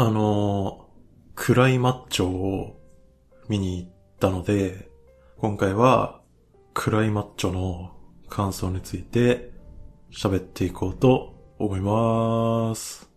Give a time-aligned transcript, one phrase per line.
[0.00, 0.86] あの、
[1.34, 2.80] 暗いマッチョを
[3.48, 4.88] 見に行ったので、
[5.38, 6.20] 今回は
[6.72, 7.96] 暗いマッチョの
[8.28, 9.50] 感想について
[10.12, 13.10] 喋っていこうと思います。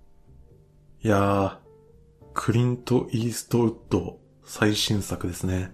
[1.04, 1.58] いやー、
[2.34, 5.72] クリント・イーストウッド最新作ですね。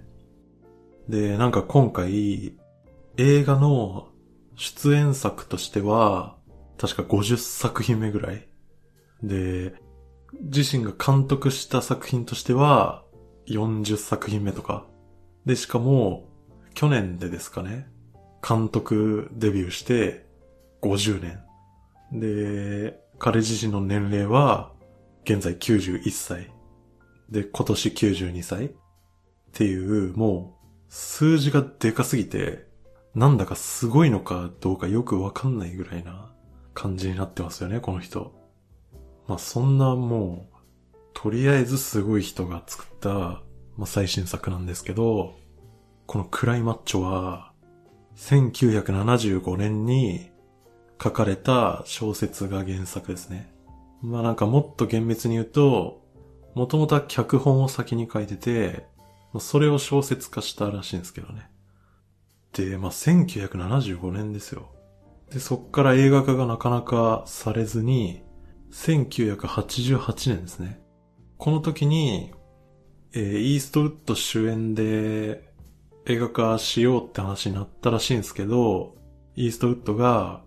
[1.08, 2.54] で、なんか今回
[3.16, 4.10] 映画の
[4.58, 6.36] 出演作としては
[6.78, 8.50] 確か50作品目ぐらい。
[9.24, 9.87] で、
[10.34, 13.04] 自身が監督した作品としては
[13.48, 14.86] 40作品目とか。
[15.46, 16.28] で、しかも
[16.74, 17.88] 去年でですかね。
[18.48, 20.26] 監督デビューして
[20.82, 21.40] 50年。
[22.20, 24.72] で、彼自身の年齢は
[25.24, 26.52] 現在91歳。
[27.30, 28.72] で、今年92歳っ
[29.54, 32.68] ていう、もう数字がでかすぎて、
[33.16, 36.32] なんだかすごいのかどうかよくわかんないぐらいな
[36.74, 38.37] 感じになってますよね、この人。
[39.28, 40.56] まあそんなもう、
[41.14, 45.36] とりあえずすごい人が作った、まあ最新作なんですけど、
[46.06, 47.52] このクライマッチョは、
[48.16, 50.32] 1975年に
[51.02, 53.54] 書かれた小説が原作ですね。
[54.02, 56.02] まあなんかもっと厳密に言うと、
[56.56, 58.88] もともとは脚本を先に書いてて、
[59.40, 61.50] それを小説化したらしいんですけどね。
[62.54, 64.70] で、まあ1975年ですよ。
[65.32, 68.24] で、そっから映画化がなかなかされずに、
[68.72, 70.82] 1988年ですね。
[71.38, 72.34] この時に、
[73.14, 75.54] えー、イーストウッド主演で
[76.06, 78.96] 映画化しようって話になったらしいんですけど、
[79.36, 80.44] イーストウッドが、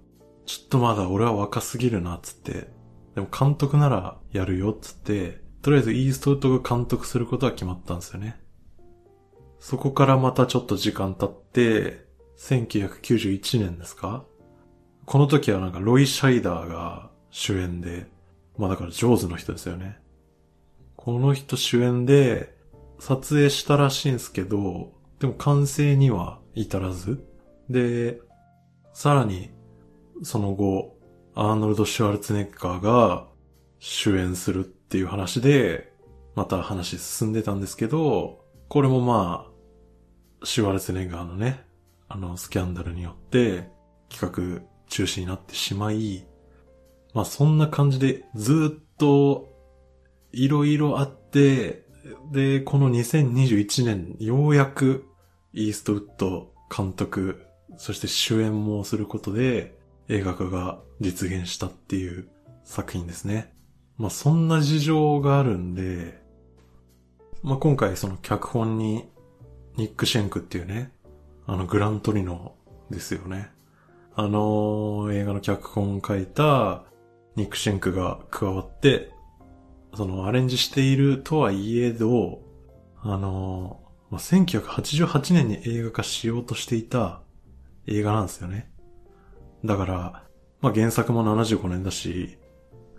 [0.47, 2.69] ちょっとまだ俺は若すぎるな、つって。
[3.15, 8.41] でも監督ならやるよ、つって、とりあえずイーストウッドが監督することは決まったんですよね。
[9.59, 12.07] そこからまたちょっと時間経って、
[12.39, 14.25] 1991年ですか？
[15.05, 18.06] この時はなんかロイ・シャイダーが主演で、
[18.59, 19.98] まあだから上手の人ですよね。
[20.97, 22.55] この人主演で
[22.98, 27.25] 撮影したらしいんですけど、でも完成には至らず。
[27.68, 28.20] で、
[28.92, 29.51] さらに、
[30.23, 30.96] その後、
[31.35, 33.27] アーノルド・シュワルツネッガーが
[33.79, 35.92] 主演するっていう話で、
[36.35, 41.64] また話進んでたんですけど、これもまあ、シュワルツネッガーのね、
[42.08, 43.70] あのスキャンダルによって
[44.08, 46.27] 企画中止になってしまい、
[47.15, 49.48] まあそんな感じでずっと
[50.33, 51.85] いろいろあって、
[52.33, 55.07] で、この2021年ようやく
[55.53, 57.45] イーストウッド監督、
[57.77, 59.79] そして主演もすることで
[60.09, 62.29] 映画化が実現したっていう
[62.65, 63.53] 作品ですね。
[63.97, 66.21] まあそんな事情があるんで、
[67.42, 69.09] まあ今回その脚本に
[69.77, 70.92] ニック・シェンクっていうね、
[71.47, 72.55] あのグラントリノ
[72.91, 73.51] ですよね。
[74.15, 76.85] あの映画の脚本を書いた
[77.40, 79.11] ニック・シェンクが加わって、
[79.95, 82.42] そのアレンジしているとはいえど、
[83.02, 83.80] あの
[84.11, 87.23] まあ、1988年に映画化しようとしていた
[87.86, 88.70] 映画なんですよね。
[89.64, 90.24] だから、
[90.61, 92.39] まあ、原作も75年だし、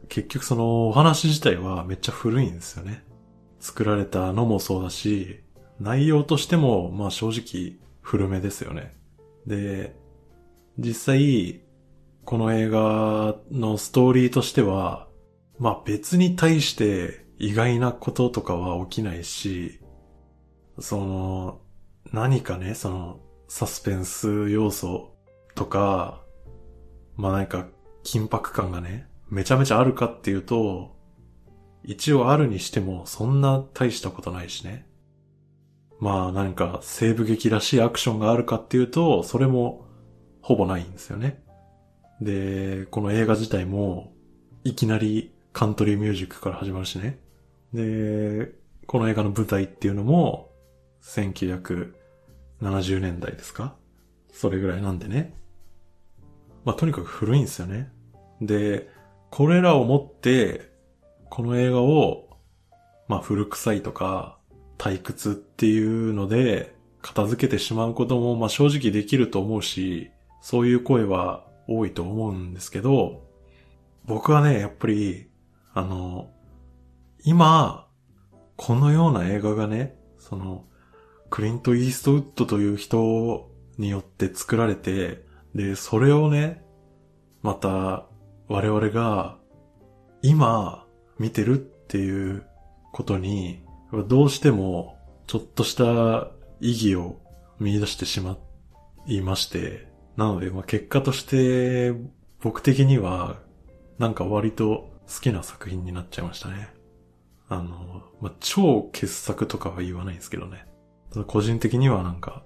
[0.09, 3.03] 結局そのお話自体はめっちゃ古いんですよね。
[3.59, 5.43] 作られたのもそうだし、
[5.79, 8.97] 内容としてもまあ正直古めですよね。
[9.45, 9.95] で、
[10.77, 11.61] 実際、
[12.31, 15.09] この映画のストーリーとしては、
[15.59, 19.81] まあ別に対して意外なこととかは起きないし、
[20.79, 21.59] その、
[22.13, 23.19] 何かね、その、
[23.49, 25.13] サスペンス要素
[25.55, 26.21] とか、
[27.17, 27.67] まあなんか、
[28.05, 30.95] 緊迫感がね、めちゃめちゃあるかっていうと、
[31.83, 34.87] 一応あるにしても、そんな大したことないしね。
[35.99, 39.85] まあ何か西部劇らしいアクションがあるかっていうと、それも
[40.41, 41.43] ほぼないんですよね。
[42.21, 44.13] で、この映画自体も、
[44.63, 47.19] いきなりカントリーミュージックから始まるしね。
[47.73, 48.51] で、
[48.85, 50.51] この映画の舞台っていうのも、
[51.03, 53.75] 1970年代ですか？
[54.31, 55.35] それぐらいなんでね。
[56.63, 57.91] まあ、とにかく古いんですよね。
[58.39, 58.87] で、
[59.31, 60.69] これらをもって、
[61.29, 62.29] この映画を、
[63.07, 64.37] まあ、古臭いとか、
[64.77, 73.23] 退屈っていうので、片付けてしまうことも、まあ、正直できると思うし、そういう声は多いと思うんですけど、
[74.05, 75.29] 僕はね、やっぱり、
[75.73, 76.31] あの、
[77.23, 77.87] 今、
[78.57, 80.65] このような映画がね、その、
[81.29, 85.23] クリント・イーストウッドという人によって作られて、
[85.55, 86.63] で、それをね、
[87.41, 88.05] また
[88.47, 89.37] 我々が
[90.21, 90.85] 今
[91.17, 92.45] 見てるっていう
[92.91, 93.63] ことに、
[94.07, 94.97] どうしても
[95.27, 97.19] ちょっとした意義を
[97.59, 98.37] 見出してしま
[99.07, 99.90] いまして、
[100.21, 101.93] なので、まあ、結果として
[102.41, 103.37] 僕的には
[103.97, 106.69] なんか割と好きな作品になっちゃいましたね。
[107.49, 110.67] あの、まあ、超傑作とかは言わないんですけどね。
[111.25, 112.43] 個人的にはなんか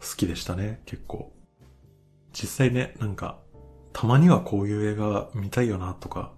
[0.00, 1.30] 好きでしたね、結構。
[2.32, 3.38] 実際ね、なんか、
[3.92, 6.32] たまにはこういう映画見たいよなとか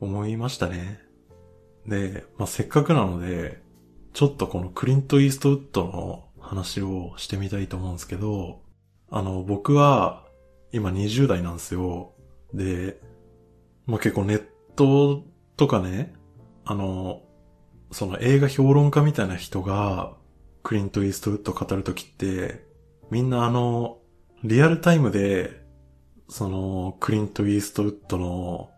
[0.00, 1.00] 思いましたね。
[1.86, 3.62] で、まあ、せっかくなので、
[4.12, 8.63] ちょっとこのクリント・イーストウッドの話をしてみたいと思うんですけど、
[9.10, 10.24] あの、僕は
[10.72, 12.12] 今20代なんですよ。
[12.52, 13.00] で、
[13.86, 14.44] まあ、結構ネッ
[14.76, 15.22] ト
[15.56, 16.14] とかね、
[16.64, 17.22] あの、
[17.92, 20.16] その映画評論家みたいな人が
[20.62, 22.64] クリント・イーストウッド語るときって、
[23.10, 23.98] みんなあの、
[24.42, 25.62] リアルタイムで、
[26.28, 28.70] その、クリント・イーストウッドの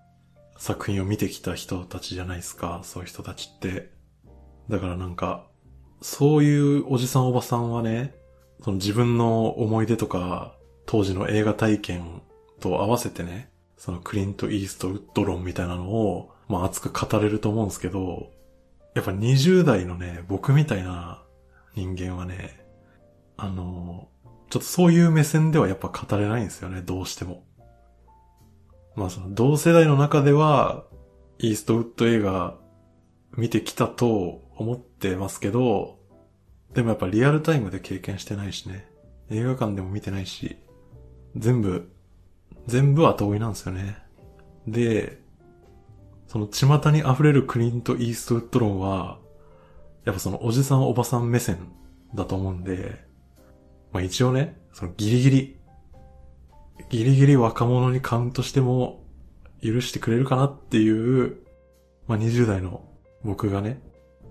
[0.59, 3.93] 作品を見てきた人たちじゃないですか、そういう人たちって。
[4.69, 5.47] だからなんか、
[6.03, 8.15] そういうおじさんおばさんはね、
[8.63, 10.55] その自分の思い出とか、
[10.87, 12.23] 当時の映画体験
[12.61, 18.31] と合わせてね、そのクリント・イーストウッド論みたいなのを、まあ熱く語れると思うんですけど、
[18.95, 21.23] やっぱ20代のね、僕みたいな
[21.75, 22.65] 人間はね、
[23.37, 24.09] あの、
[24.49, 27.45] ちょっとそういう目線ではやっぱ語れないんですよね、どうしても。
[28.95, 30.85] まあその同世代の中では、
[31.39, 32.57] イーストウッド映画
[33.37, 35.99] 見てきたと思ってますけど、
[36.77, 38.87] でもやっぱリアルタイムで経験してないしね。
[39.31, 40.59] 映画館でも見てないし、
[41.35, 41.91] 全部、
[42.67, 43.97] 全部後追いなんですよね。
[44.69, 45.19] で、
[46.29, 49.19] その巷に溢れるクリント・イーストウッド論は、
[50.05, 51.57] やっぱそのおじさんおばさん目線
[52.15, 53.03] だと思うんで、
[53.91, 55.57] まあ一応ね、そのギリギリ、
[56.91, 59.03] ギリギリ若者にカウントしても
[59.63, 61.39] 許してくれるかなっていう、
[62.07, 62.85] まあ20代の
[63.25, 63.81] 僕がね、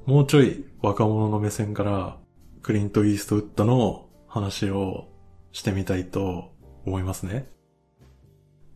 [0.05, 2.17] もうちょい若者の目線から
[2.65, 5.07] クリント・イーストウッドの話を
[5.51, 6.51] してみたいと
[6.83, 7.47] 思いますね。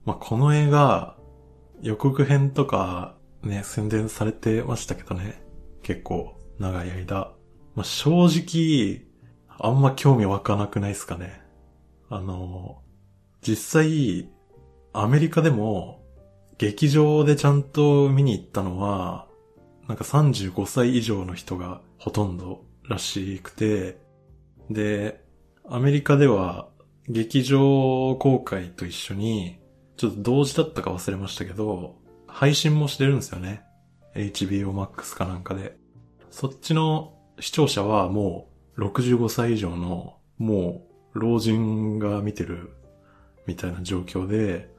[0.05, 1.17] まあ、この映画、
[1.81, 5.41] 予告編とかね、宣伝されてましたけどね。
[5.81, 7.33] 結構長い間。
[7.73, 9.07] まあ、正直、
[9.57, 11.41] あんま興味湧かなくないですかね。
[12.11, 12.83] あの、
[13.41, 14.29] 実際、
[14.93, 16.05] アメリカでも、
[16.59, 19.27] 劇場でちゃんと見に行ったのは、
[19.87, 23.97] なんか35歳以上の人がほとんどらしくて、
[24.69, 25.23] で、
[25.65, 26.67] アメリカでは
[27.07, 29.59] 劇場公開と一緒に、
[29.95, 31.95] ちょっと同時だったか忘れましたけど、
[32.27, 33.63] 配信もしてるんですよね。
[34.15, 35.77] HBO Max かなんかで。
[36.31, 40.83] そっちの視聴者はもう65歳以上のも
[41.13, 42.71] う老人が見てる
[43.45, 44.69] みたいな状況で、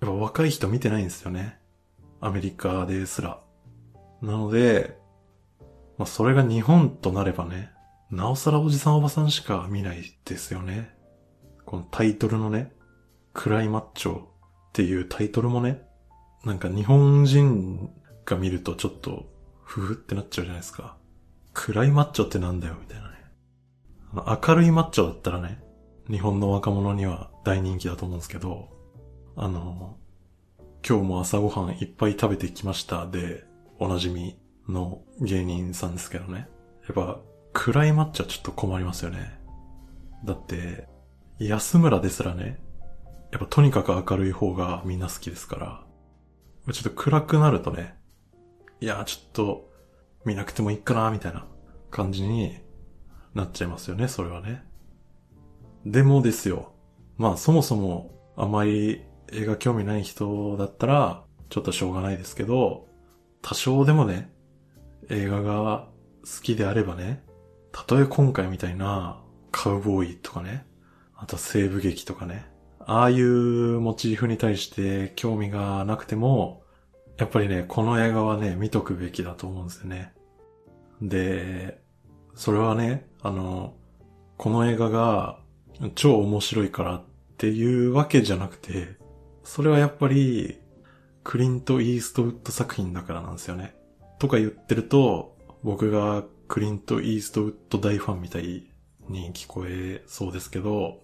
[0.00, 1.58] やっぱ若い人見てないんですよね。
[2.20, 3.40] アメリカですら。
[4.22, 4.96] なので、
[5.98, 7.70] まあそれが日本となればね、
[8.10, 10.94] なおさらおじさんおばさんしか見ないですよね。
[11.64, 12.72] このタイトルのね、
[13.32, 14.26] クライマッチョっ
[14.72, 15.82] ていうタイトルもね、
[16.44, 17.90] なんか日本人
[18.24, 19.26] が見るとちょっと、
[19.64, 20.96] ふふってなっちゃうじゃないですか。
[21.52, 23.16] 暗いマッチョってなんだよ、みたいなね。
[24.46, 25.60] 明るいマッチョだったらね、
[26.08, 28.68] 日本の若者には大人気だと思うんですけど、
[29.34, 29.96] あの、
[30.88, 33.44] 今日も朝ごはんいっぱい食べてきましたで、
[33.78, 36.48] おなじみの芸人さんですけどね。
[36.86, 37.20] やっぱ、
[37.52, 39.40] 暗いマッチはちょっと困りますよね。
[40.24, 40.88] だって、
[41.38, 42.62] 安村ですらね、
[43.32, 47.96] やっぱとにかく明るい方がみんな好きですから、ちょっと暗くなるとね、
[48.80, 49.70] いや、ちょっと
[50.24, 51.46] 見なくてもいいかな、みたいな
[51.90, 52.58] 感じに
[53.34, 54.64] なっちゃいますよね、それはね。
[55.84, 56.72] でもですよ。
[57.16, 62.88] まあそもそもあまり映画興味ない人だったら、ちょっとしょうがないですけど、
[63.40, 64.32] 多少でもね、
[65.08, 65.88] 映画が
[66.22, 67.24] 好きであればね、
[67.72, 69.20] たとえ今回みたいな
[69.52, 70.66] カウボーイとかね、
[71.14, 72.46] あと西部劇とかね、
[72.80, 76.62] ああいうモチーフに対して興味がなくても、
[77.18, 80.12] やっぱりね、この映画はね、見とくべきだと思うんですよね。
[81.00, 81.80] で、
[82.34, 83.74] それはね、あの、
[84.36, 85.38] この映画が
[85.94, 87.02] 超面白いからっ
[87.38, 88.96] ていうわけじゃなくて、
[89.44, 90.58] それはやっぱり、
[91.24, 93.75] クリント・イーストウッド作品だからなんですよね。
[94.18, 98.66] とか言ってると、僕がクリント・イーストウッド大ファンみたい
[99.08, 101.00] に聞こえそうですけど、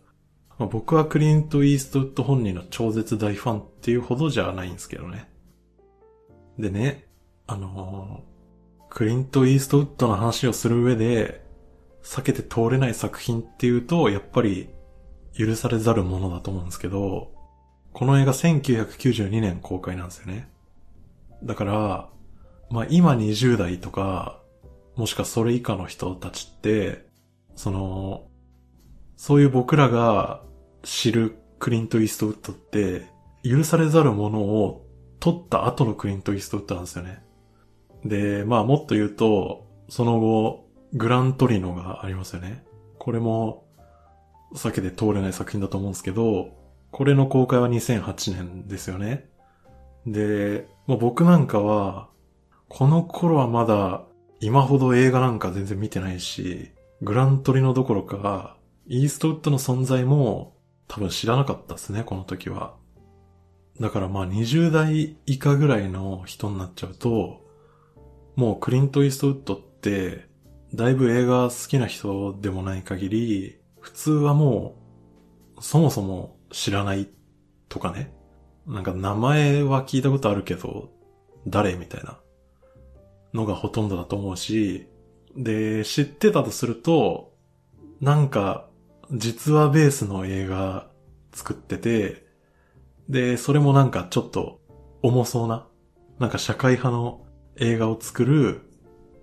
[0.59, 5.29] まあ、僕はクリント・イーストウッド本人の超絶大ファンっていうほどじゃないんですけどね。
[6.59, 7.07] でね、
[7.47, 11.43] あのー、クリント・イーストウッドの話をする上で、
[12.03, 14.71] 避けて通れない作品っていうと、やっぱり
[15.37, 17.33] 許されざるものだと思うんですけど、
[17.93, 20.49] この映画1992年公開なんですよね。
[21.43, 22.09] だから、
[22.73, 24.41] まあ今20代とか、
[24.97, 27.05] もしかそれ以下の人たちって、
[27.55, 28.25] その、
[29.17, 30.43] そういう僕らが
[30.83, 33.07] 知るクリント・イーストウッドって、
[33.45, 34.87] 許されざるものを
[35.21, 37.23] 取った後のクリント・イーストウッドなんですよね。
[38.07, 42.65] で、まあもっと言うと、その後、グラントリノがありますよね。
[42.99, 43.67] これも、
[44.55, 46.57] 避けて通れない作品だと思うんですけど、
[46.91, 49.29] これの公開は2008年ですよね。
[50.07, 52.09] で、まあ、僕なんかは、
[52.75, 54.07] この頃はまだ
[54.41, 60.57] 今ほど映画なんか全然見てないし、グラントリノどころか、イーストウッドの存在も
[60.89, 62.75] 多分知らなかったですね、この時は。
[63.79, 67.45] だからまあ20代以下ぐらいの人になっちゃうと、
[68.37, 70.27] もうクリント・イーストウッドって、
[70.73, 74.77] だいぶ映画好きな人でもない限り、普通はも
[75.59, 77.07] う、そもそも知らない
[77.69, 78.15] とかね。
[78.67, 80.89] なんか名前は聞いたことあるけど、
[81.47, 82.22] 誰みたいな
[83.35, 84.89] のがほとんどだと思うし、
[85.37, 87.33] で、知ってたとすると、
[88.01, 88.69] なんか、
[89.11, 90.89] 実話ベースの映画
[91.33, 92.27] 作ってて、
[93.09, 94.61] で、それもなんかちょっと
[95.03, 95.67] 重そうな、
[96.19, 97.25] なんか社会派の
[97.57, 98.63] 映画を作る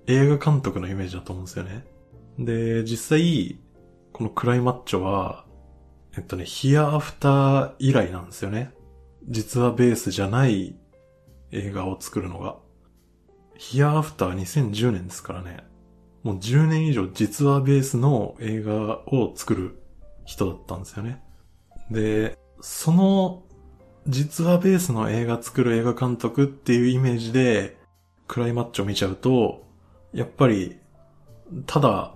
[0.08, 1.86] 映画監督のイメージだと思うんですよね。
[2.38, 3.60] で、実際、
[4.12, 5.46] このクライマッチョは、
[6.18, 8.74] えっとね、ヒアアフター以来なんですよね。
[9.28, 10.76] 実はベースじゃない
[11.52, 12.58] 映画を作るのが。
[13.60, 15.58] ヒアアフター2010年ですからね。
[16.24, 19.84] もう10年以上実話ベースの映画を作る
[20.24, 21.22] 人だったんですよね。
[21.92, 23.44] で、その
[24.08, 27.78] 実話ベースの映画作る映画監督っていうイメージで
[28.30, 29.66] クライマッチを見ちゃうと、
[30.14, 30.80] やっぱり、
[31.66, 32.14] ただ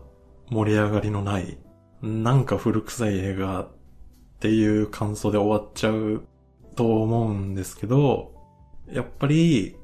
[0.50, 1.58] 盛り上がりのない、
[2.02, 3.68] なんか古臭い映画っ
[4.40, 6.24] ていう感想で終わっちゃう
[6.78, 8.32] と思うんですけど、
[8.90, 9.76] やっぱり、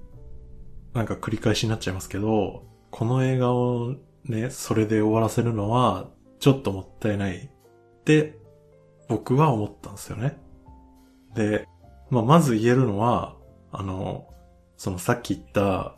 [0.94, 7.50] なんか繰り返しになっちゃいますけど、この映画をね、それで終わらせるのは、ちょっともったいないっ
[8.06, 8.38] て
[9.08, 10.38] 僕は思ったんですよね。
[11.36, 11.68] で、
[12.10, 13.36] まあ、まず言えるのは、
[13.72, 14.28] あの、
[14.78, 15.96] そのさっき言った、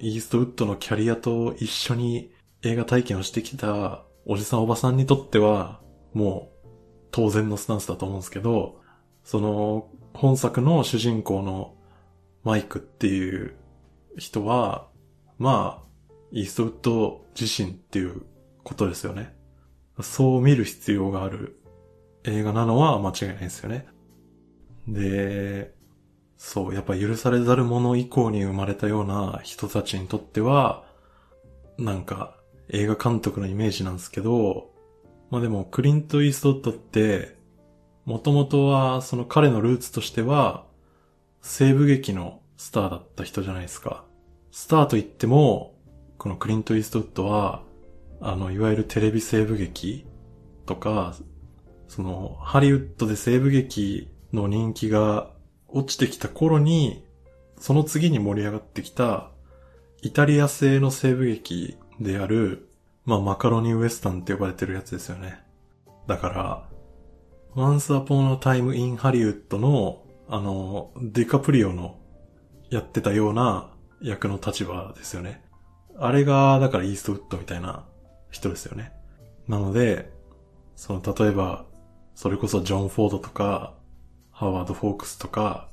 [0.00, 2.30] イーストウッドのキャリアと一緒に
[2.62, 5.80] 映画体験をしてきたおじさんおばさんにとっては、
[6.12, 6.68] もう
[7.10, 8.80] 当然のスタンスだと思うんですけど、
[9.24, 11.74] その本作の主人公の
[12.44, 13.54] マイクっていう
[14.18, 14.88] 人は、
[15.38, 18.22] まあ、イーストウッド自身っていう
[18.64, 19.34] ことですよね。
[20.00, 21.60] そう見る必要がある
[22.24, 23.86] 映画なのは間違いないですよね。
[24.86, 25.74] で、
[26.36, 30.84] そう、やっぱ許されざる者以降に生まれたような人たちにとっては、
[31.78, 32.36] なんか
[32.68, 34.70] 映画監督のイメージなんですけど、
[35.30, 37.36] まあでもクリント・イーストウッドって、
[38.04, 40.64] もともとはその彼のルーツとしては、
[41.42, 44.04] 西部劇のスターだった人じゃないですか。
[44.50, 45.74] スターと言っても、
[46.18, 47.62] このクリント・イーストウッドは、
[48.20, 50.06] あの、いわゆるテレビ西部劇
[50.66, 51.14] とか、
[51.86, 55.30] その、ハリウッドで西部劇の人気が
[55.68, 57.04] 落ちてきた頃に、
[57.58, 59.30] その次に盛り上がってきた、
[60.02, 62.68] イタリア製の西部劇である、
[63.04, 65.40] まあ、マカロニウエスタンって呼ばれてるやつですよね。
[66.06, 66.68] だから、
[67.54, 71.98] Once Upon a Time in Hollywood の、あの、ディカプリオの
[72.70, 73.70] やってたような
[74.02, 75.42] 役の立場ですよね。
[75.98, 77.84] あれが、だからイーストウッドみたいな
[78.30, 78.92] 人ですよね。
[79.48, 80.12] なので、
[80.76, 81.64] その、例えば、
[82.14, 83.74] それこそジョン・フォードとか、
[84.30, 85.68] ハワード・フォークスとか、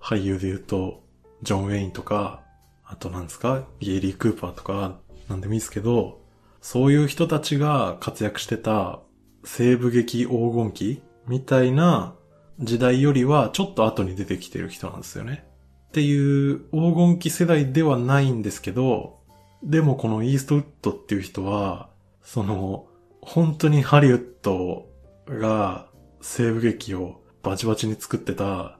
[0.00, 1.04] 俳優で言うと、
[1.42, 2.42] ジョン・ウェインとか、
[2.84, 6.20] あとなんですかゲイリー・クーパーとか、なんでもいいですけど、
[6.60, 9.00] そういう人たちが活躍してた
[9.44, 12.14] 西部劇黄金期みたいな
[12.60, 15.47] 時代よりはちょっと後に出てきてる人なんですよね。
[15.88, 19.18] っていう黄金期世代ではないんですけど、
[19.62, 21.90] でもこのイーストウッドっていう人は、
[22.22, 22.86] その、
[23.20, 24.86] 本当にハリウッド
[25.26, 25.88] が
[26.20, 28.78] 西部劇をバチバチに作ってた、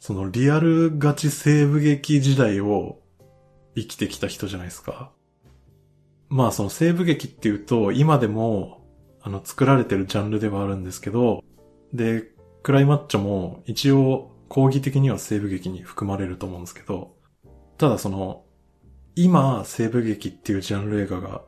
[0.00, 2.98] そのリアルガチ西部劇時代を
[3.76, 5.12] 生きてきた人じゃないですか。
[6.28, 8.86] まあその西部劇っていうと今でも
[9.22, 11.42] あの作られてるジャンルではあるんですけど、
[11.92, 12.24] で、
[12.62, 17.16] クライマッチョも一応講義的には西部劇に含まれると思うんですけど、
[17.76, 18.44] ただその、
[19.14, 21.42] 今西部劇っていうジャンル映画が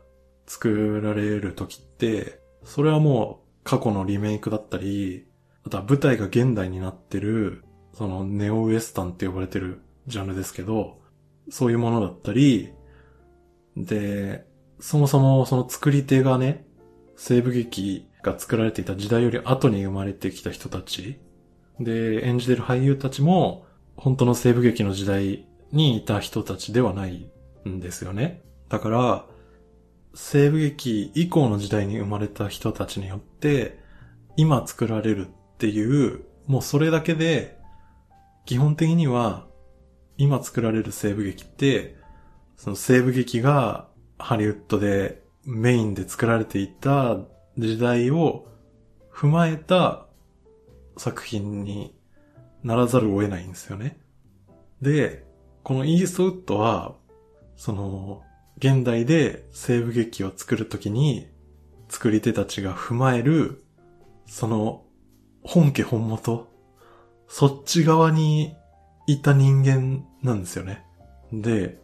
[0.47, 5.27] 作られる時って、それはもう過去のリメイクだったり、
[5.65, 7.65] あとは舞台が現代になってる、
[7.95, 11.01] そのネオウエスタンって呼ばれてるジャンルですけど、
[11.49, 12.73] そういうものだったり、
[13.77, 14.47] で、
[14.81, 16.67] そもそもその作り手がね、
[17.17, 21.21] 西部劇が作られていた時代より後に生まれてきた人たち、
[21.81, 27.31] で、演じてる俳優たちも、本当の西部劇の時代にいた人たちではない
[27.69, 28.43] んですよね。
[28.69, 29.27] だから、
[30.15, 33.81] 西部劇以降の時代に生まれた人たちによって、
[34.37, 37.59] 今作られるっていう、もうそれだけで、
[38.45, 39.47] 基本的には、
[40.17, 41.97] 今作られる西部劇って、
[42.57, 47.17] その西部劇がハリウッドでメインで作られていた
[47.57, 48.47] 時代を
[49.11, 50.07] 踏まえた
[51.01, 51.95] 作品に
[52.63, 53.99] ならざるを得ないんですよね。
[54.83, 55.25] で、
[55.63, 56.95] このイーストウッドは、
[57.57, 58.23] その、
[58.59, 61.27] 現代で西部劇を作るときに、
[61.89, 63.65] 作り手たちが踏まえる、
[64.27, 64.85] その、
[65.43, 66.49] 本家本元、
[67.29, 68.55] そっち側に
[69.07, 70.85] いた人間なんですよね。
[71.33, 71.81] で、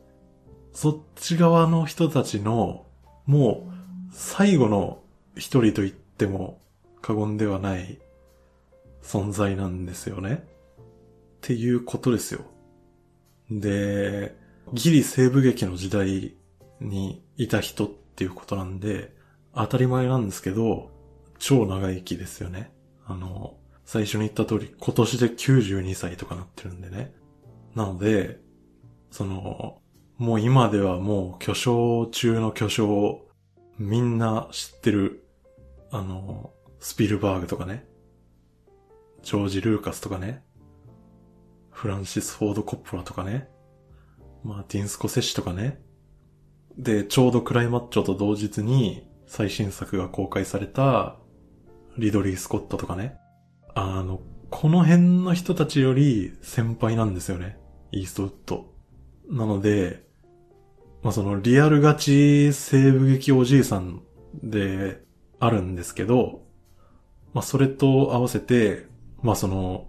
[0.74, 2.84] そっち側の人たちの、
[3.24, 4.98] もう、最後の
[5.36, 6.60] 一人と言っても
[7.00, 7.98] 過言ではない
[9.06, 10.44] 存在なんですよね。
[10.78, 12.40] っていうことですよ。
[13.50, 14.36] で、
[14.72, 16.34] ギリ西部劇の時代
[16.80, 19.14] にいた人っていうことなんで、
[19.54, 20.90] 当たり前なんですけど、
[21.38, 22.72] 超長生きですよね。
[23.06, 27.14] あの、最初に言った通り、今年で92歳とかなってるんでね。
[27.76, 28.40] なので、
[29.12, 29.78] その、
[30.18, 33.28] もう今ではもう巨匠中の巨匠、
[33.78, 35.24] みんな知ってる、
[35.92, 37.86] あの、スピルバーグとかね、
[39.26, 40.44] ジョージ・ルーカスとかね、
[41.72, 43.48] フランシス・フォード・コッポラとかね、
[44.44, 45.82] マーティン・スコセッシとかね。
[46.78, 51.16] で、ちょうどクライマッチョと同日に最新作が公開された
[51.98, 53.16] リドリー・スコットとかね。
[53.74, 57.58] あの、この辺の人たちより先輩なんですよね。
[57.90, 58.72] イーストウッド。
[59.28, 60.06] なので、
[61.02, 64.02] まあ、そのリアルガチ西部劇おじいさん
[64.44, 65.02] で
[65.40, 66.46] あるんですけど、
[67.34, 69.88] まあ、それと合わせて、まあ、その、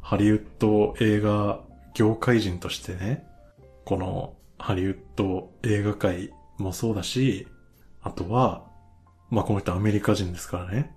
[0.00, 1.60] ハリウッド映画
[1.94, 3.26] 業界人としてね、
[3.84, 7.48] このハリウッド映画界もそうだし、
[8.02, 8.64] あとは、
[9.30, 10.94] まあ、この人アメリカ人ですからね。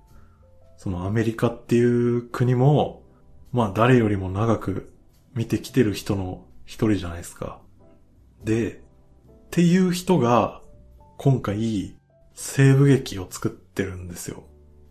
[0.77, 3.03] そのアメリカっていう国も、
[3.51, 4.93] まあ誰よりも長く
[5.33, 7.59] 見てきてる人の一人じゃないですか。
[8.43, 8.81] で、っ
[9.51, 10.61] ていう人が
[11.17, 11.97] 今回
[12.33, 14.43] 西部劇を作ってるんですよ。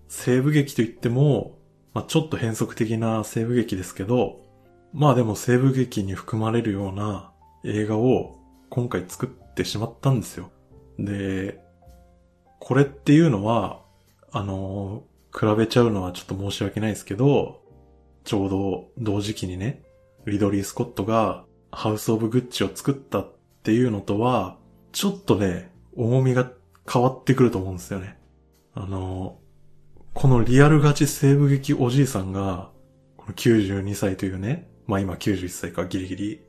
[0.08, 1.57] 西部劇といっても、
[1.98, 4.40] まあちょっと変則的な西部劇ですけど、
[4.92, 7.32] まあでも西部劇に含まれるような
[7.64, 8.38] 映画を
[8.70, 10.52] 今回作ってしまったんですよ。
[11.00, 11.58] で、
[12.60, 13.80] これっていうのは、
[14.30, 15.02] あの、
[15.36, 17.62] 比べちゃうのはちょっと申し訳ないですけど、
[18.22, 19.82] ちょうど同時期にね、
[20.24, 23.32] リドリー・スコットがハウス・オブ・グッチを作ったっ
[23.64, 24.56] ていうのとは、
[24.92, 26.48] ちょっとね、重みが
[26.88, 28.20] 変わってくると思うんですよね。
[28.74, 29.40] あの、
[30.18, 32.72] このリアルガチ西部劇おじいさんが、
[33.16, 36.40] この92歳というね、まあ今91歳かギリギリ、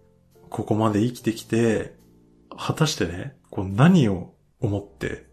[0.50, 1.94] ここまで生きてきて、
[2.58, 5.28] 果たしてね、こう何を思って、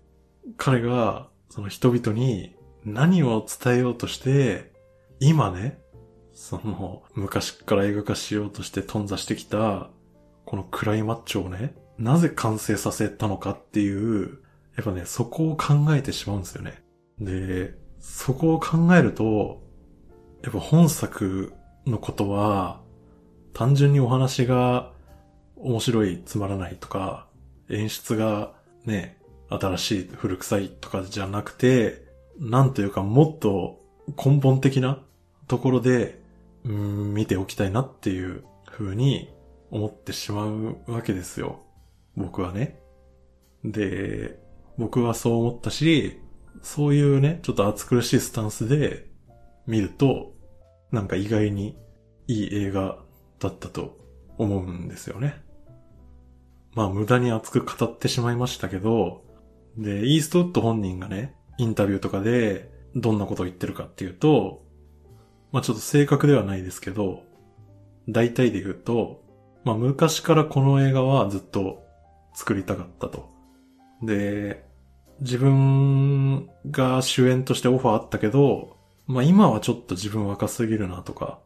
[0.59, 4.71] 彼がその人々に何を伝えようとして、
[5.19, 5.79] 今ね、
[6.35, 9.89] その、昔から映画化しようとして頓挫してきた、
[10.45, 14.41] このクライマッチョをね、なぜ完成させたのかっていう、
[14.77, 16.83] やっぱね、そこを考えてしまうんですよね。
[17.19, 19.63] で、そこを考えると、
[20.43, 21.53] やっぱ本作
[21.87, 22.81] のことは、
[23.53, 24.93] 単純にお話が
[25.57, 27.27] 面白い、つまらないとか、
[27.71, 28.53] 演出が
[28.85, 32.05] ね、新しい、古臭いとかじゃなくて、
[32.39, 33.81] なんというかもっと
[34.17, 35.03] 根本的な
[35.49, 36.21] ところで、
[36.65, 39.33] 見ておきたいなっていう風に
[39.71, 41.61] 思ってしまうわけですよ。
[42.17, 42.81] 僕はね。
[43.65, 44.39] で、
[44.77, 46.21] 僕はそう思ったし、
[46.67, 49.07] そういうね、ちょっと暑苦しいスタンスで
[49.69, 50.35] 見ると、
[50.91, 51.77] なんか意外に
[52.27, 52.99] いい映画
[53.39, 53.97] だったと
[54.37, 55.41] 思うんですよね。
[56.75, 59.23] まあ無駄に熱く語ってしまいましたけど、
[59.79, 64.65] で、イーストウッド本人がね、インタビューとかでどんなことを言ってるかっていうと、
[65.53, 67.23] まあちょっと正確ではないですけど、
[68.09, 69.23] 大体で言うと、
[69.63, 71.85] まあ昔からこの映画はずっと
[72.35, 73.31] 作りたかったと。
[74.03, 74.67] で、
[75.21, 78.77] 自分が主演としてオファーあったけど、
[79.07, 81.39] まあ今はちょっと自分若すぎるなとか、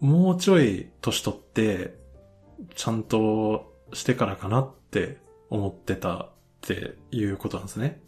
[0.00, 1.98] もうちょい年取って、
[2.74, 5.18] ちゃんとしてからかなって
[5.48, 8.00] 思ってたっていうことなんですね。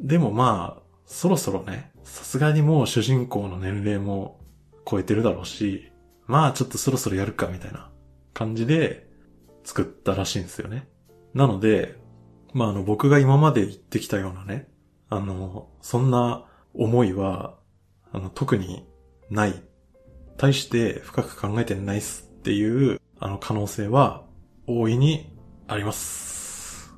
[0.00, 4.40] でもまあ、そろそろね、さすがにもう主人公の年齢も
[4.88, 5.90] 超えてるだろうし、
[6.26, 7.90] まあちょっとそろそろやるかみたいな
[8.32, 9.08] 感じで
[9.64, 10.88] 作ったらしいんですよね。
[11.34, 11.96] なので、
[12.52, 14.68] まああの僕が今まで言ってきたようなね、
[15.08, 17.58] あの、そんな思いは、
[18.12, 18.86] あの特に
[19.30, 19.62] ない。
[20.36, 24.24] 対して深く考えてないっすっていう、あの可能性は
[24.66, 25.36] 大いに
[25.68, 26.94] あります。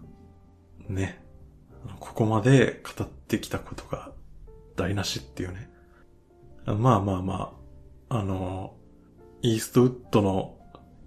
[0.88, 1.22] ね。
[1.98, 4.12] ここまで語ってきたことが
[4.76, 5.70] 台無しっていうね。
[6.66, 7.58] まあまあま
[8.08, 8.76] あ、あの、
[9.42, 10.58] イーストウッドの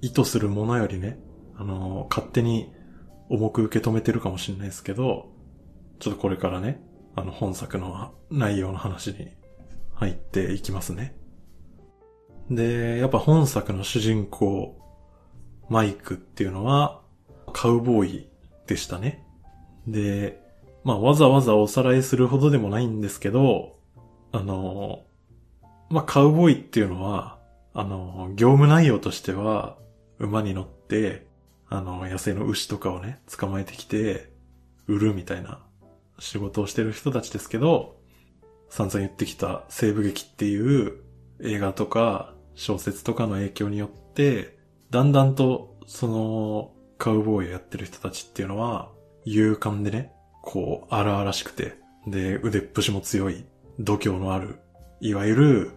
[0.02, 1.18] 意図するものよりね、
[1.56, 2.74] あの、勝手に
[3.30, 5.32] 重く受け止めてるかもしれないですけど、
[6.00, 6.82] ちょっとこれからね、
[7.16, 9.30] あの本作の内容の話に
[9.94, 11.16] 入っていきますね。
[12.50, 14.78] で、やっぱ本作の主人公、
[15.70, 17.02] マイクっていうのは、
[17.54, 18.30] カウボーイ
[18.68, 19.26] でしたね。
[19.88, 20.42] で、
[20.84, 23.78] まあわざわざおさらいするほどでもないんですけど、
[24.32, 25.06] あの、
[25.90, 27.40] まあカウボーイっていうのは、
[27.74, 29.78] あの、業務内容としては、
[30.20, 31.26] 馬に乗って、
[31.78, 34.34] あの、野生の牛とかをね、捕まえてきて、
[34.88, 35.60] 売るみたいな
[36.20, 37.98] 仕事をしてる人たちですけど、
[38.70, 40.94] 散々言ってきた西部劇っていう
[41.42, 44.58] 映画とか小説とかの影響によって、
[44.90, 48.92] だんだんとそのカウボーイをやってる人たちっていうのは
[49.26, 51.76] 勇敢でね、こう荒々しくて、
[52.08, 53.46] で腕っぷしも強い
[53.80, 54.60] 度胸のある、
[55.02, 55.72] いわゆる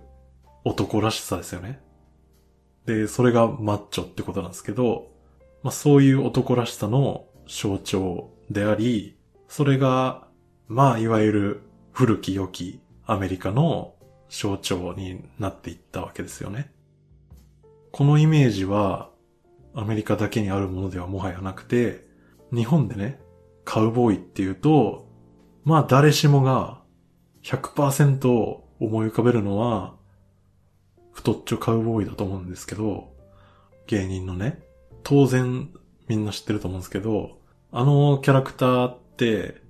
[0.65, 1.81] 男らしさですよね。
[2.87, 5.11] で、それがマッチョってことなんですけど、
[5.63, 9.17] まあそういう男らしさの象徴であり、
[9.49, 10.27] それが、
[10.67, 13.95] まあいわゆる古き良きアメリカの
[14.29, 16.73] 象徴になっていったわけですよね。
[17.91, 19.11] このイメージは
[19.75, 22.07] アメリカだけにあるものではもはやなくて、
[22.53, 23.21] 日本でね、
[23.65, 25.09] カウボーイっていうと、
[25.65, 26.83] まあ誰しもが
[27.43, 29.95] 100%思い浮かべるのは、
[31.13, 33.13] 太っちょカウボーイだと思うんですけど、
[33.87, 34.63] 芸人のね、
[35.09, 35.71] 当然
[36.07, 37.39] みんな知ってると思うんですけど、
[37.73, 39.63] あのキャラクターって、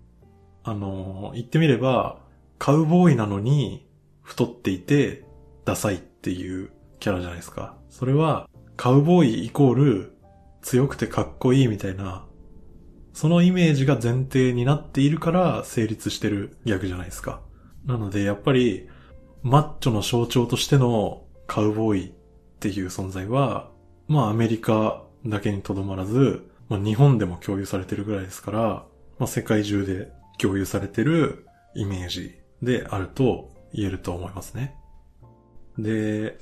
[0.64, 2.18] あの、言ってみれば、
[2.58, 3.86] カウボーイなのに
[4.20, 5.24] 太っていて
[5.64, 7.76] ダサいっていうキャラじゃないですか。
[7.88, 10.16] それはカウボーイイコール
[10.60, 12.26] 強くてかっこいいみたいな、
[13.12, 17.42] そのイメージが前提になっているから成立してるギャグじゃないですか。
[17.86, 18.88] なのでやっぱり
[19.44, 22.12] マッチョの象徴としてのカウボーイっ
[22.58, 23.70] ていう存在は、
[24.08, 28.58] まあアメリカだけにとどまらず、まあ日本でも共有されてるぐらいですから、
[29.18, 34.74] まあ世界中で共有されてるイメージであると言えると思いますね。
[35.78, 36.38] で、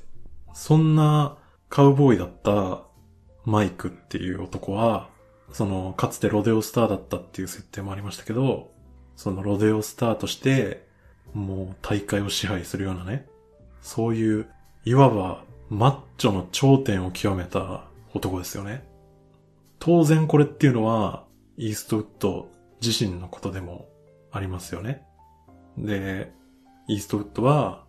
[0.53, 1.37] そんな
[1.69, 2.83] カウボーイだった
[3.45, 5.09] マイクっていう男は、
[5.53, 8.71] その、かつてロデオスターだったっていう設定もありましたけど、
[9.15, 10.85] そのロデオスターとして、
[11.33, 13.27] もう大会を支配するようなね、
[13.81, 14.47] そういう、
[14.85, 17.85] いわばマッチョの頂点を極めた
[18.17, 18.87] 男ですよね。
[19.79, 21.25] 当然これっていうのは、
[21.57, 22.49] イーストウッド
[22.81, 23.89] 自身のことでも
[24.31, 25.03] ありますよね。
[25.77, 26.31] で、
[26.87, 27.85] イーストウッドは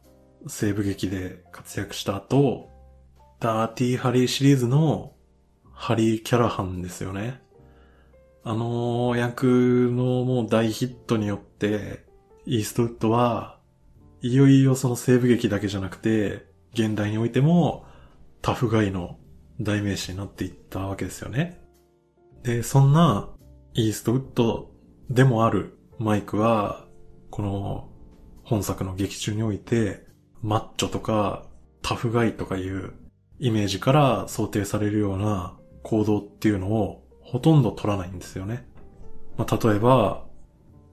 [0.47, 2.71] 西部劇で活躍した後、
[3.41, 5.13] ダーティーハリーシリーズの
[5.73, 7.41] ハリー・キャラハンですよね。
[8.45, 12.05] あの役のもう大ヒットによって、
[12.47, 13.59] イーストウッドは
[14.23, 17.85] いよいよその西部劇だけじゃなくて、現代においても
[18.43, 19.19] タフガイの
[19.61, 21.61] 代名詞になっていったわけですよね。
[22.43, 23.29] で、そんな
[23.75, 24.71] イーストウッド
[25.11, 26.87] でもあるマイクは、
[27.31, 27.89] この
[28.45, 30.07] 本作の劇中において、
[30.43, 31.47] マッチョとか
[31.83, 32.93] タフガイとかいう
[33.39, 38.67] イメージから想定されるような行動っていうのをほとんど取らないんですよね。
[39.37, 40.27] まあ、例えば、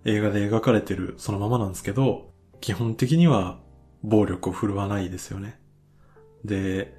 [0.06, 3.60] 映画で描かれてるそのままなんですけど、基本的には
[4.04, 5.60] 暴力を振るわないですよね。
[6.43, 6.95] で、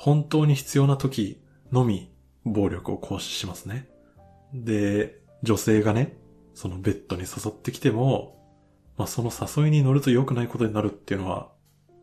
[0.00, 2.10] 本当に必要な時のみ
[2.46, 3.86] 暴力を行使しますね。
[4.54, 6.16] で、女性がね、
[6.54, 8.42] そのベッドに誘ってきても、
[8.96, 11.52] まあ、その誘いに乗ると良くないことになるっていうのは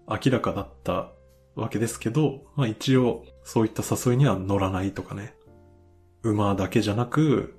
[0.08, 1.12] 明らかだった
[1.56, 5.34] わけですけど、まあ一応そういった誘いには乗らないとかね。
[6.22, 7.56] 馬だけじゃなく、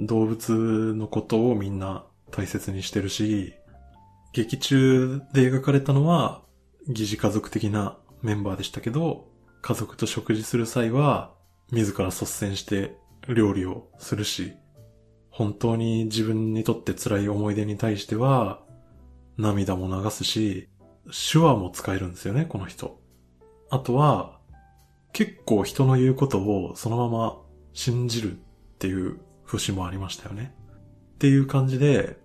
[0.00, 3.54] 動物のことをみんな大切にしてるし、
[4.32, 6.42] 劇中で描かれたのは
[6.88, 11.32] 疑似家族的なメンバーでしたけど、家族と食事する際は
[11.72, 12.96] 自ら率先して
[13.28, 14.54] 料理をするし、
[15.30, 18.60] 本当に自分にとって辛い思い出に対しては
[19.36, 20.68] 涙も流すし、
[21.06, 23.00] 手話も使えるんですよね、この人。
[23.70, 24.38] あとは、
[25.12, 27.38] 結構人の言うことをそのまま
[27.72, 28.36] 信じるっ
[28.78, 30.54] ていう節もありましたよね。
[31.14, 32.18] っていう感じで、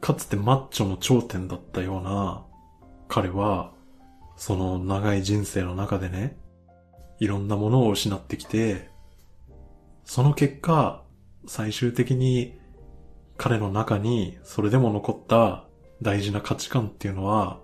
[0.00, 2.44] かつてマッチョの頂点だったような
[3.08, 3.72] 彼は、
[4.36, 6.36] その長い人生の中でね、
[7.20, 8.90] いろんなものを失ってきて、
[10.04, 11.02] その結果、
[11.46, 12.58] 最終的に
[13.36, 15.64] 彼の中にそれでも残った
[16.02, 17.60] 大事な価値観っていうのは、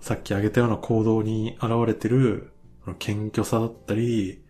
[0.00, 2.52] さっき挙げたような行動に現れてる、
[2.98, 4.44] 謙虚さだったり、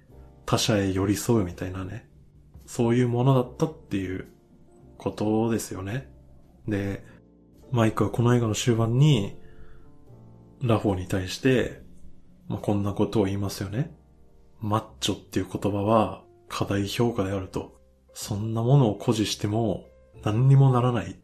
[0.44, 2.08] 他者へ寄り添うみたいなね、
[2.66, 4.28] そういうものだったっていう
[4.98, 6.10] ことですよね。
[6.68, 7.04] で、
[7.72, 9.40] マイクはこの映画の終盤に、
[10.62, 11.82] ラフォーに対して、
[12.48, 13.94] まあ、こんなことを言いますよね。
[14.60, 17.76] マッチョっていう言葉は過大評価であると。
[18.14, 19.84] そんなものを誇示しても
[20.24, 21.18] 何にもならない。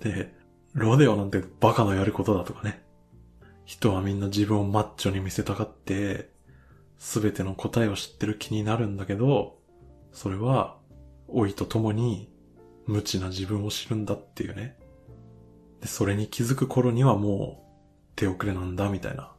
[0.00, 0.34] で、
[0.74, 2.82] ロデオなんてバカのやることだとかね。
[3.64, 6.30] 人はみんな自分をマッチョに見せたがって、
[6.98, 9.58] すべての答えを知ってる気になるんだけど、
[10.12, 10.78] それは、
[11.32, 12.30] 老いと共に
[12.86, 14.76] 無知な自分を知るんだっていうね。
[15.80, 19.32] で、それに気づく頃にはもう手遅れなんだみたいな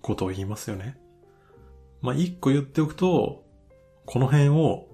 [0.00, 0.98] ことを言いますよね。
[2.04, 3.46] まあ、一個言っておくと、
[4.04, 4.88] この辺を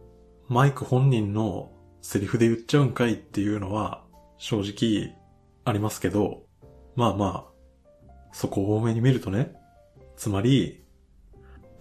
[0.46, 4.04] マイク本人のセリフで言っちゃうんかいっていうのは
[4.38, 5.16] 正直
[5.64, 6.44] ありますけど、
[6.94, 9.56] まあまあ、そこを多めに見るとね、
[10.16, 10.84] つまり、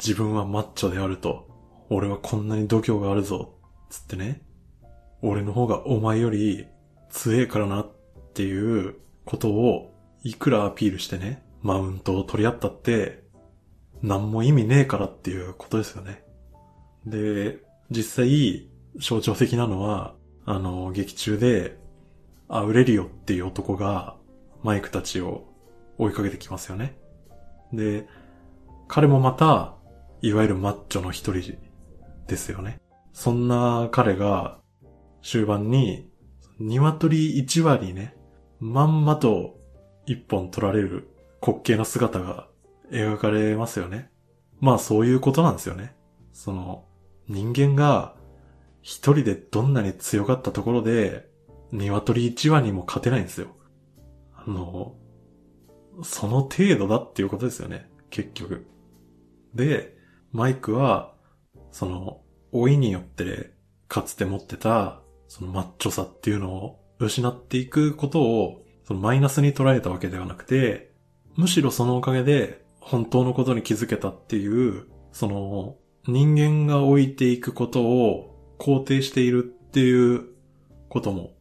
[0.03, 1.47] 自分はマッチョであると、
[1.91, 3.53] 俺はこんなに度胸があるぞ、
[3.91, 4.41] つってね、
[5.21, 6.65] 俺の方がお前より
[7.11, 7.91] 強えからなっ
[8.33, 13.28] ていうことをいくらアピールしてね、マウントを取り合ったって、
[14.01, 16.23] 何も意味ねえからっていうことですよね。
[17.05, 17.59] で、
[17.89, 21.77] 実際、象徴的なのは、あの、劇中で、
[22.47, 24.15] アウレリオっていう男が、
[24.63, 25.47] マイクたちを
[25.97, 26.97] 追いかけてきますよね。
[27.73, 28.07] で、
[28.87, 29.75] 彼もまた、
[30.21, 31.57] いわゆるマッチョの一人
[32.27, 32.81] ですよね。
[33.13, 34.59] そんな彼が、
[35.21, 36.09] 終盤に、
[36.59, 38.15] 鶏一羽にね、
[38.59, 39.57] まんまと
[40.05, 41.09] 一本取られる
[41.41, 42.47] 滑稽な姿が
[42.91, 44.09] 描かれますよね。
[44.59, 45.95] まあそういうことなんですよね。
[46.33, 46.85] その、
[47.27, 48.15] 人間が
[48.81, 51.27] 一人でどんなに強かったところで、
[51.71, 53.49] 鶏一羽にも勝てないんですよ。
[54.35, 54.95] あの、
[56.03, 57.89] その程度だっていうことですよね。
[58.09, 58.65] 結局。
[59.53, 59.95] で、
[60.31, 61.13] マイクは、
[61.71, 62.21] その、
[62.51, 63.53] 老いによって、
[63.87, 70.91] かつて持ってた、そのマッチョさっていうのを失っていくことを、そのマイナスに捉えたわけではなくて、
[71.35, 75.75] むしろそのおかげで本当のことに気づけたっていう、その
[76.07, 80.25] 人間が置いていくことを肯定しているっていう
[80.89, 81.33] ことも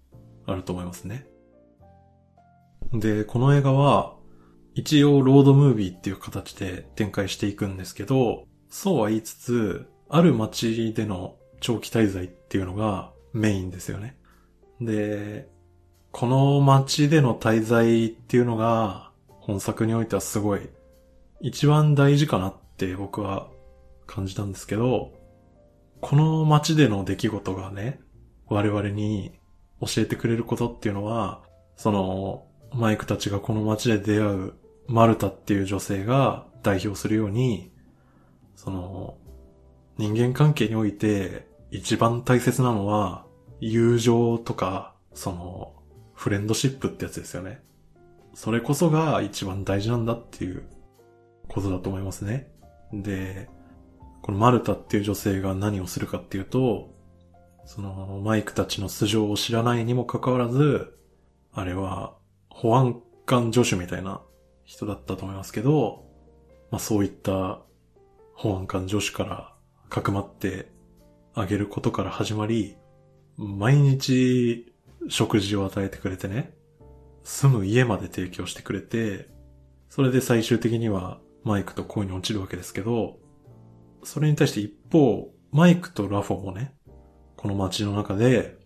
[0.47, 1.27] あると思いますね。
[2.93, 4.15] で、この映画は
[4.75, 14.19] 一応ロードムービーっていう形で展開していくんですけど、そうは言いつつ、ある街での長期滞在っていうのがメインですよね。
[14.83, 15.49] で、
[16.13, 20.69] この街での滞在っていうのが本作においてはすごい
[21.41, 23.49] 一番大事かなって僕は
[24.07, 25.13] 感じたんですけど、
[26.01, 28.01] この街での出来事がね、
[28.47, 29.39] 我々に
[29.81, 31.43] 教えてくれることっていうのは、
[31.77, 34.53] その、マイクたちがこの街で出会う
[34.89, 37.73] マルタっていう女性が代表するように、
[38.57, 39.17] その、
[39.97, 43.27] 人間関係において一番大切なのは、
[43.61, 45.75] 友情とか、その、
[46.15, 47.63] フレンドシップってやつですよね。
[48.35, 50.65] それこそが一番大事なんだっていう
[51.49, 52.51] ことだと思いますね。
[52.93, 53.49] で、
[54.23, 56.95] このマルタっていう女性が何をするかっていうと、
[57.65, 60.99] そのマイクたちの素性を知らないにもかかわらず、
[61.53, 62.15] あれは
[62.49, 64.23] 保安官助手みたいな
[64.65, 66.05] 人だったと思いますけど、
[66.71, 67.61] まあそういった
[68.35, 69.55] 保安官助手から
[69.89, 70.71] かくまって
[71.35, 72.77] あげることから始まり、
[73.37, 74.73] 毎日
[75.09, 76.55] 食事を与えてくれてね、
[77.23, 79.29] 住む家まで提供してくれて、
[79.89, 83.19] それで最終的にはマイクと恋に落ちるわけですけど、
[84.03, 86.75] それに対して一方、マイクとラフォもね、
[87.37, 88.57] この街の中で、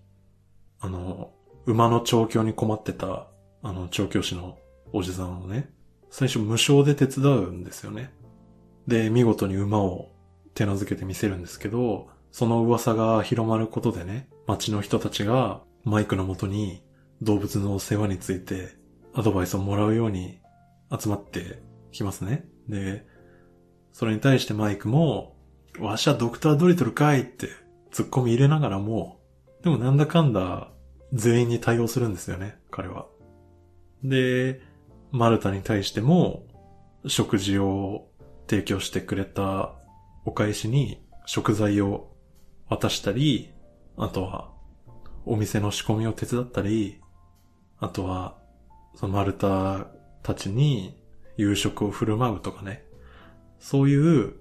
[0.81, 1.33] あの、
[1.67, 3.29] 馬の調教に困ってた、
[3.63, 4.59] あの、調教師の
[4.93, 5.71] おじさんをね、
[6.11, 8.13] 最初無償で手伝うんですよね。
[8.87, 10.11] で、見事に馬を
[10.55, 16.83] 手なずけて見せるんですけど、その噂が広まることでね、街の人たちがマイクのもとに
[17.21, 18.71] 動物の世話について
[19.15, 20.41] アドバイスをもらうように
[20.99, 22.47] 集まってきますね。
[22.69, 23.07] で、
[23.93, 25.37] それに対してマイクも、
[25.79, 27.49] わしはドクタードリトルかいって
[27.91, 29.21] 突っ込み入れながらも、
[29.63, 30.71] でもなんだかんだ
[31.13, 33.07] 全員に対応するんですよね、彼は。
[34.03, 34.61] で、
[35.11, 36.47] マルタに対しても
[37.07, 38.09] 食事を
[38.49, 39.75] 提供してくれた
[40.25, 42.15] お返しに食材を
[42.69, 43.51] 渡したり、
[43.97, 44.51] あとは
[45.27, 47.01] お店の仕込みを手伝ったり、
[47.79, 48.37] あとは
[48.95, 49.87] そのマルタ
[50.23, 51.02] たちに
[51.37, 52.85] 夕食を振る舞うとかね。
[53.59, 54.35] そういう、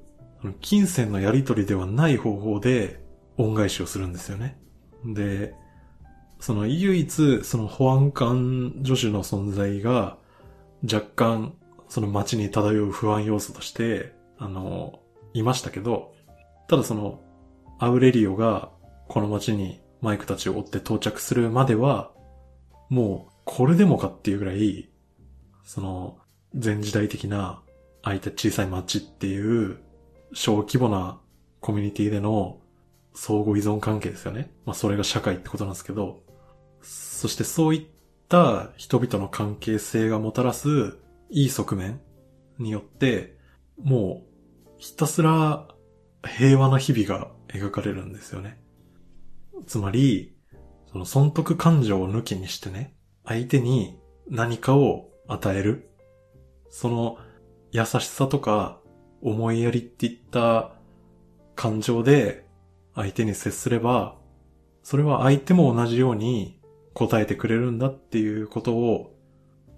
[0.60, 3.04] 金銭のやり取りではない方法で
[3.38, 4.60] 恩返しをするんですよね。
[5.06, 5.54] で、
[6.39, 10.17] その唯一、その保安官助手の存在が
[10.84, 11.54] 若干、
[11.88, 14.99] その街に漂う不安要素として、あの、
[15.34, 16.13] いましたけど、
[16.67, 17.21] ただその、
[17.77, 18.71] アウレリオが
[19.08, 22.12] この街にマイクたちを追って到着するまでは、
[22.89, 24.89] もうこれでもかっていうぐらい、
[25.63, 26.17] その、
[26.56, 27.62] 全時代的な、
[28.04, 29.78] ああいった小さい街っていう、
[30.34, 31.20] 小規模な
[31.60, 32.60] コミュニティでの
[33.14, 34.52] 相互依存関係ですよね。
[34.66, 36.24] まあそれが社会ってことなんですけど、
[36.82, 37.88] そしてそういっ
[38.28, 40.98] た人々の関係性がもたらす
[41.30, 42.00] いい側面
[42.58, 43.38] によって、
[43.82, 45.68] もうひたすら
[46.26, 48.60] 平和な日々が描かれるんですよね。
[49.68, 50.36] つまり、
[50.92, 55.90] その損得感情を抜きにしてね、相手に何かを与える。
[56.71, 57.17] その
[57.71, 58.79] 優しさとか
[59.21, 60.71] 思いやりっていった
[61.55, 62.45] 感情で
[62.95, 64.15] 相手に接すれば、
[64.81, 66.60] それは相手も同じように
[66.93, 69.15] 答えてくれるんだっていうことを、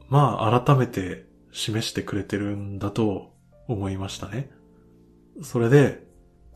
[0.08, 3.34] まあ改めて示してくれてるんだと
[3.68, 4.50] 思いましたね。
[5.42, 6.06] それで、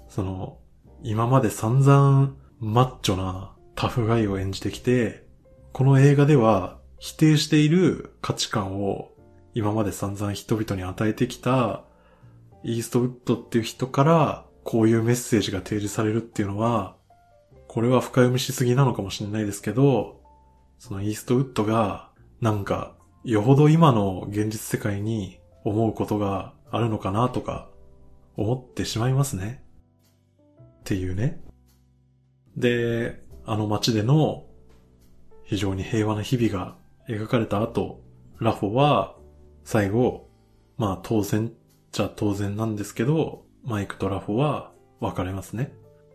[0.07, 0.59] その、
[1.03, 5.25] 今まで散々マッチョなタフガイを演じてきて、
[5.73, 9.11] この映画では否定している価値観を
[9.57, 11.83] 今まで散々人々に与えてきた
[12.63, 16.95] イーストウッドっていう人からこういうメッセージが提示されるっていうのは、
[17.67, 20.21] これは深読みしすぎなのかもしれないですけど、
[20.77, 22.93] そのイーストウッドがなんか
[23.23, 27.67] よほど今の現実世界に思うことがあるのかなとか
[28.35, 29.63] 思ってしまいますね。
[30.81, 31.41] っていうね。
[32.55, 34.45] で、あの街での
[35.45, 36.75] 非常に平和な日々が
[37.09, 38.03] 描かれた後、
[38.39, 39.16] ラフォは
[39.67, 40.29] 最後、
[40.77, 41.51] まあ当然
[41.91, 45.73] じゃ当然なんですけど、マイクとラフォは別れますね。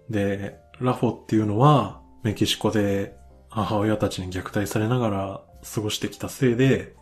[0.09, 3.15] で、ラフォっていうのはメキシコで
[3.51, 5.43] 母親たちに虐待されながら
[5.75, 6.97] 過ごしてきたせいで、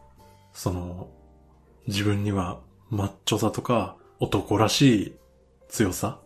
[0.53, 1.07] その、
[1.87, 2.59] 自分には
[2.89, 5.17] マッチョさとか男らしい
[5.69, 6.19] 強さ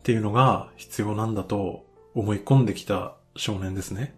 [0.00, 4.14] っていうのが必要なんだと思い込んできた少年ですね。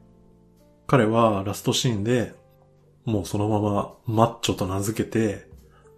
[0.89, 2.35] 彼はラストシーンで
[3.05, 5.49] もうそのままマッチョと名付けて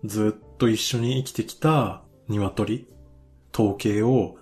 [0.05, 2.89] ずっと一緒に生きてきた鶏、
[3.53, 4.37] 統計を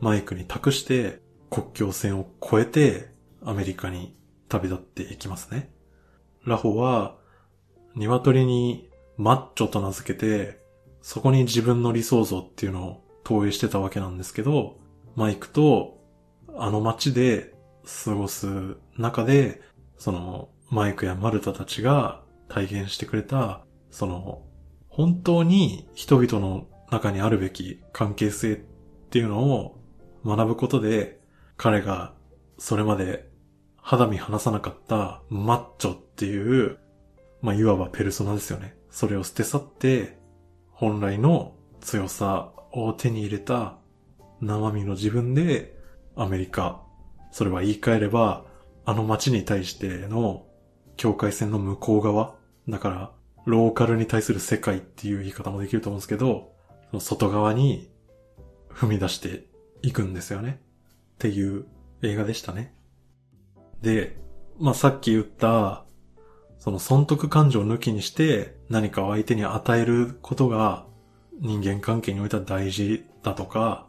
[0.00, 1.20] マイクに託して
[1.50, 3.10] 国境線を越えて
[3.44, 4.16] アメリカに
[4.48, 5.70] 旅立っていきますね。
[6.46, 7.16] ラホは
[7.94, 10.60] 鶏にマッチョと名付けて
[11.02, 14.78] そこに自分の理想像っていうのを投影してたわけなんですけど、
[15.16, 15.98] マイクと
[16.56, 17.54] あの街で
[18.04, 19.60] 過ごす中で、
[19.98, 24.42] そのマイクやマルタたちが体現してくれた、その
[24.88, 28.56] 本当に人々の中にあるべき関係性っ
[29.10, 29.80] ていうのを
[30.24, 31.20] 学ぶことで、
[31.56, 32.14] 彼が
[32.58, 33.28] それまで
[33.76, 36.78] 肌身離さなかったマッチョっていう、
[37.42, 38.76] まあ、いわばペルソナですよね。
[38.90, 40.18] それを捨て去って、
[40.70, 43.78] 本来の強さを手に入れた
[44.40, 45.76] 生身の自分で
[46.16, 46.82] アメリカ、
[47.32, 48.44] それは言い換えれば、
[48.84, 50.46] あの街に対しての
[51.00, 52.34] 境界線の向こう側、
[52.68, 53.12] だから、
[53.46, 56.52] ローカルに対する世界っていう言い方もできると思うんですけど、
[56.90, 57.90] その外側に
[58.68, 59.46] 踏み出して
[59.80, 60.60] いくんですよね。
[61.14, 61.64] っていう
[62.02, 62.74] 映画でしたね。
[63.80, 64.18] で、
[64.58, 65.86] まあ、さっき言った、
[66.58, 70.84] その損得感情を抜きにして何かを相手に与えることが
[71.40, 73.86] 人間関係においては大事だとか、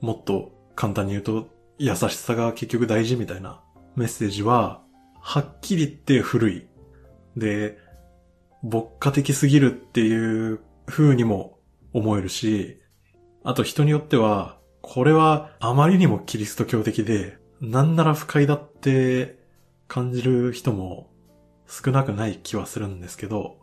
[0.00, 1.48] もっと簡単に言うと
[1.78, 3.60] 優しさが結局大事みたいな
[3.96, 4.82] メッセージは、
[5.20, 6.66] はっきり言って古い。
[7.36, 7.78] で、
[8.62, 11.58] 牧歌的すぎるっていう風にも
[11.92, 12.80] 思えるし、
[13.44, 19.38] あと人によっては、これはあまりにもキリスト教的で、なんなら不快だって
[19.86, 21.10] 感じる人も
[21.66, 23.58] 少なくない気はするんですけど、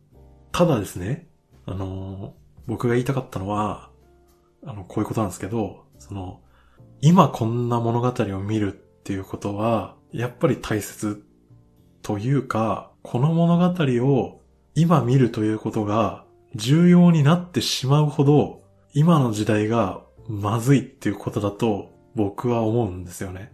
[0.52, 1.28] ただですね、
[1.66, 2.36] あの、
[2.68, 3.90] 僕が言いたかったのは、
[4.66, 6.42] あの、こういうことなんですけど、その、
[7.02, 11.24] 今こんな物語を見るっていうことは、やっぱり大切
[12.06, 14.40] というか、この物語を
[14.76, 18.62] 今見るということが重要になってしまうほど、
[18.94, 23.52] 今の時代がまずいっていうことだと僕は思うんですよね。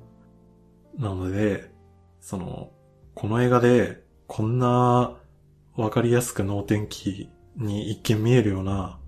[0.98, 1.72] なので、
[2.20, 2.72] その、
[3.16, 5.16] この映画でこんな
[5.78, 9.00] わかりやすく脳天気に一見見えるような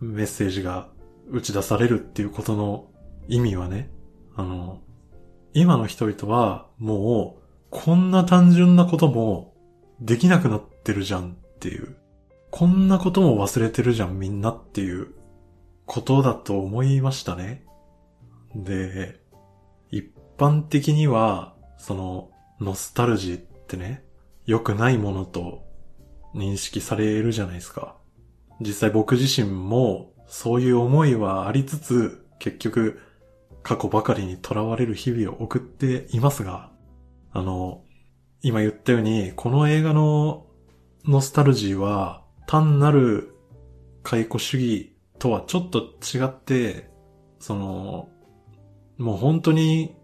[0.00, 0.90] メッセージが
[1.28, 2.88] 打ち出されるっていうことの
[3.26, 3.90] 意味はね、
[4.36, 4.80] あの、
[5.54, 7.39] 今の人々はもう
[7.70, 9.54] こんな単純なことも
[10.00, 11.96] できなくなってるじゃんっていう、
[12.50, 15.14] こんなことも忘れてるじゃんみんなっていう
[15.86, 17.64] ことだと思いましたね。
[18.54, 19.20] で、
[19.90, 20.06] 一
[20.36, 24.04] 般的には、その、ノスタルジーってね、
[24.46, 25.64] 良くないものと
[26.34, 27.96] 認識されるじゃないですか。
[28.60, 33.00] 実際僕自身もそういう思いはありつつ、結局
[33.62, 36.69] 過去ばかりに囚われる日々を送っていますが、
[37.32, 37.82] あの、
[38.42, 40.46] 今言ったように、この映画の
[41.04, 43.34] ノスタルジーは単なる
[44.02, 46.90] 解雇主義とはちょっと違って、
[47.38, 48.08] その、
[48.98, 49.94] もう本当に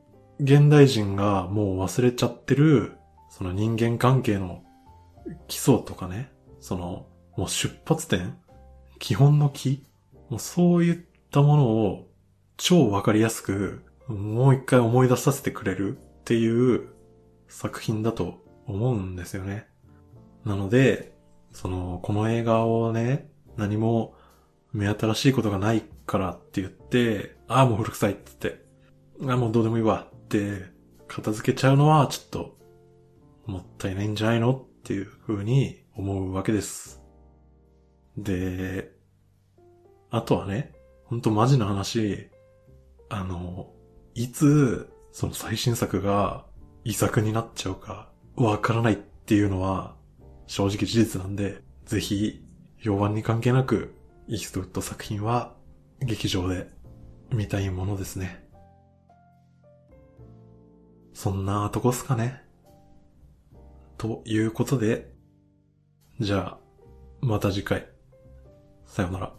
[0.40, 2.96] 現代人がもう忘れちゃってる、
[3.30, 4.62] その人間関係の
[5.48, 7.06] 基礎とかね、その、
[7.36, 8.36] もう出発点
[8.98, 9.84] 基本の木
[10.30, 12.08] もうそういったものを
[12.56, 16.88] 超わかりやすく、もう一回思い出させてくれるっていう
[17.48, 19.66] 作品だと思うんですよね。
[20.44, 21.16] なので、
[21.52, 24.14] その、この映画をね、何も
[24.72, 28.66] 目新しいことがないからって言って、ああ、もう古臭いって言って、
[29.28, 30.64] ああ、もうどうでもいいわって
[31.08, 32.58] 片付けちゃうのはちょっと
[33.46, 37.02] もったいないんじゃないのっていう風に思うわけです。
[38.16, 38.92] で、
[40.10, 40.74] あとはね、
[41.04, 42.28] ほんとマジな話、
[43.08, 43.72] あの、
[44.14, 46.46] いつ、その最新作が
[46.86, 49.96] 遺作になっちゃうか、わからないっていうのは、
[50.46, 52.44] 正直事実なんで、ぜひ、
[52.78, 53.92] 評判に関係なく、
[54.28, 55.52] イーストウッド作品は、
[55.98, 56.68] 劇場で
[57.32, 58.46] 見たいものですね。
[61.12, 62.40] そんなとこっすかね。
[63.98, 65.12] ということで、
[66.20, 66.58] じゃあ、
[67.20, 67.88] また次回。
[68.86, 69.34] さよなら。